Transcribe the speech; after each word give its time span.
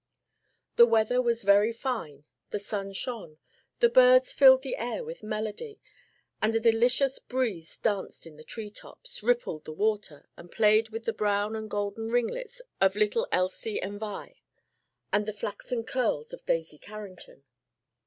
The 0.77 0.87
weather 0.87 1.21
was 1.21 1.43
very 1.43 1.71
fine, 1.71 2.23
the 2.49 2.57
sun 2.57 2.91
shone, 2.91 3.37
the 3.81 3.87
birds 3.87 4.33
filled 4.33 4.63
the 4.63 4.75
air 4.77 5.03
with 5.03 5.21
melody, 5.21 5.79
and 6.41 6.55
a 6.55 6.59
delicious 6.59 7.19
breeze 7.19 7.77
danced 7.77 8.25
in 8.25 8.35
the 8.35 8.43
tree 8.43 8.71
tops, 8.71 9.21
rippled 9.21 9.65
the 9.65 9.73
water, 9.73 10.27
and 10.35 10.51
played 10.51 10.89
with 10.89 11.05
the 11.05 11.13
brown 11.13 11.55
and 11.55 11.69
golden 11.69 12.07
ringlets 12.09 12.63
of 12.81 12.95
little 12.95 13.27
Elsie 13.31 13.79
and 13.79 13.99
Vi, 13.99 14.37
and 15.13 15.27
the 15.27 15.33
flaxen 15.33 15.83
curls 15.83 16.33
of 16.33 16.47
Daisy 16.47 16.79
Carrington. 16.79 17.43